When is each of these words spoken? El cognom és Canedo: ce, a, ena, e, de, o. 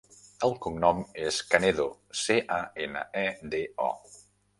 El 0.45 0.53
cognom 0.61 1.01
és 1.25 1.37
Canedo: 1.51 1.85
ce, 2.21 2.37
a, 2.55 2.57
ena, 2.87 3.05
e, 3.25 3.27
de, 3.53 3.61
o. 3.91 3.93